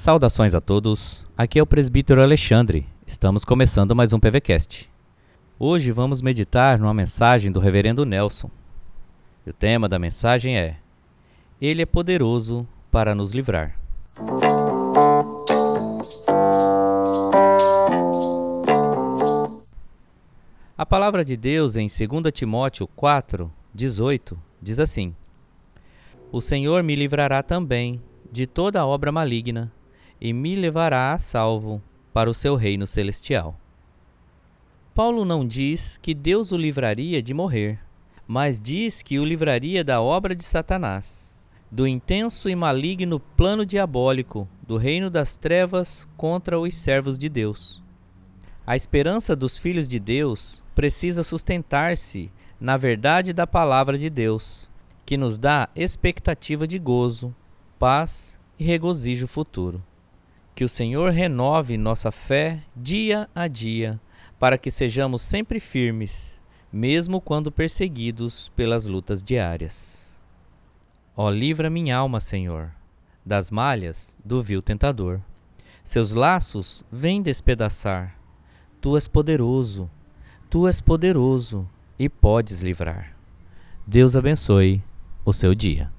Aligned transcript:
Saudações 0.00 0.54
a 0.54 0.62
todos, 0.62 1.26
aqui 1.36 1.58
é 1.58 1.62
o 1.62 1.66
presbítero 1.66 2.22
Alexandre, 2.22 2.86
estamos 3.06 3.44
começando 3.44 3.94
mais 3.94 4.14
um 4.14 4.18
PVCast. 4.18 4.90
Hoje 5.58 5.92
vamos 5.92 6.22
meditar 6.22 6.78
numa 6.78 6.94
mensagem 6.94 7.52
do 7.52 7.60
reverendo 7.60 8.06
Nelson. 8.06 8.50
E 9.46 9.50
o 9.50 9.52
tema 9.52 9.90
da 9.90 9.98
mensagem 9.98 10.58
é 10.58 10.78
Ele 11.60 11.82
é 11.82 11.84
poderoso 11.84 12.66
para 12.90 13.14
nos 13.14 13.34
livrar. 13.34 13.78
A 20.78 20.86
palavra 20.86 21.22
de 21.22 21.36
Deus 21.36 21.76
em 21.76 21.88
2 21.88 22.32
Timóteo 22.32 22.86
4, 22.96 23.52
18 23.74 24.38
diz 24.62 24.80
assim: 24.80 25.14
O 26.32 26.40
Senhor 26.40 26.82
me 26.82 26.96
livrará 26.96 27.42
também 27.42 28.00
de 28.32 28.46
toda 28.46 28.86
obra 28.86 29.12
maligna 29.12 29.70
e 30.20 30.32
me 30.32 30.54
levará 30.54 31.12
a 31.12 31.18
salvo 31.18 31.82
para 32.12 32.28
o 32.28 32.34
seu 32.34 32.56
reino 32.56 32.86
celestial. 32.86 33.58
Paulo 34.94 35.24
não 35.24 35.46
diz 35.46 35.98
que 36.02 36.12
Deus 36.12 36.52
o 36.52 36.56
livraria 36.56 37.22
de 37.22 37.32
morrer, 37.32 37.78
mas 38.26 38.60
diz 38.60 39.02
que 39.02 39.18
o 39.18 39.24
livraria 39.24 39.82
da 39.82 40.00
obra 40.00 40.34
de 40.34 40.44
Satanás, 40.44 41.34
do 41.70 41.86
intenso 41.86 42.48
e 42.48 42.54
maligno 42.54 43.18
plano 43.18 43.64
diabólico 43.64 44.48
do 44.66 44.76
reino 44.76 45.08
das 45.08 45.36
trevas 45.36 46.06
contra 46.16 46.58
os 46.58 46.74
servos 46.74 47.16
de 47.16 47.28
Deus. 47.28 47.82
A 48.66 48.76
esperança 48.76 49.34
dos 49.34 49.56
filhos 49.56 49.88
de 49.88 49.98
Deus 49.98 50.62
precisa 50.74 51.22
sustentar-se 51.22 52.30
na 52.60 52.76
verdade 52.76 53.32
da 53.32 53.46
palavra 53.46 53.96
de 53.96 54.10
Deus, 54.10 54.68
que 55.06 55.16
nos 55.16 55.38
dá 55.38 55.68
expectativa 55.74 56.66
de 56.66 56.78
gozo, 56.78 57.34
paz 57.78 58.38
e 58.58 58.64
regozijo 58.64 59.26
futuro. 59.26 59.82
Que 60.60 60.64
o 60.64 60.68
Senhor 60.68 61.10
renove 61.10 61.78
nossa 61.78 62.12
fé 62.12 62.60
dia 62.76 63.30
a 63.34 63.48
dia, 63.48 63.98
para 64.38 64.58
que 64.58 64.70
sejamos 64.70 65.22
sempre 65.22 65.58
firmes, 65.58 66.38
mesmo 66.70 67.18
quando 67.18 67.50
perseguidos 67.50 68.50
pelas 68.50 68.84
lutas 68.84 69.22
diárias. 69.22 70.20
Ó, 71.16 71.30
livra 71.30 71.70
minha 71.70 71.96
alma, 71.96 72.20
Senhor, 72.20 72.70
das 73.24 73.50
malhas 73.50 74.14
do 74.22 74.42
vil 74.42 74.60
tentador. 74.60 75.22
Seus 75.82 76.12
laços 76.12 76.84
vêm 76.92 77.22
despedaçar. 77.22 78.18
Tu 78.82 78.96
és 78.96 79.08
poderoso, 79.08 79.90
tu 80.50 80.68
és 80.68 80.78
poderoso 80.78 81.66
e 81.98 82.06
podes 82.06 82.60
livrar. 82.60 83.16
Deus 83.86 84.14
abençoe 84.14 84.84
o 85.24 85.32
seu 85.32 85.54
dia. 85.54 85.90